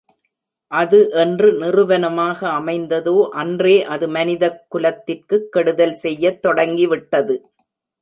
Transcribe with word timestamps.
அது 0.71 1.09
என்று 1.11 1.53
நிறுவனமாக 1.53 2.47
அமைந்ததோ 2.49 3.29
அன்றே 3.33 3.83
அது 3.85 4.07
மனிதக் 4.07 4.65
குலத்திற்குக் 4.67 5.49
கெடுதல் 5.51 5.95
செய்யத் 5.95 6.41
தொடங்கிவிட்டது. 6.41 7.37